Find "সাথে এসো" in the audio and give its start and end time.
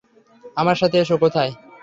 0.81-1.15